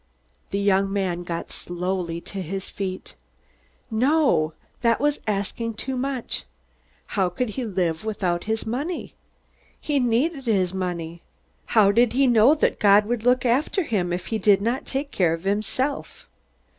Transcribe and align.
The 0.49 0.57
young 0.57 0.91
man 0.91 1.21
got 1.21 1.51
slowly 1.51 2.21
to 2.21 2.41
his 2.41 2.69
feet. 2.71 3.13
No! 3.91 4.53
That 4.81 4.99
was 4.99 5.19
asking 5.27 5.75
too 5.75 5.95
much! 5.95 6.43
How 7.13 7.29
could 7.29 7.49
he 7.49 7.63
live 7.65 8.03
without 8.03 8.45
his 8.45 8.65
money? 8.65 9.13
He 9.79 9.99
needed 9.99 10.45
his 10.47 10.73
money. 10.73 11.21
How 11.77 11.91
did 11.91 12.13
he 12.13 12.25
know 12.25 12.55
that 12.55 12.79
God 12.79 13.05
would 13.05 13.21
look 13.23 13.45
after 13.45 13.83
him 13.83 14.11
if 14.11 14.25
he 14.33 14.39
did 14.39 14.59
not 14.59 14.87
take 14.87 15.11
care 15.11 15.33
of 15.33 15.43
himself? 15.43 16.27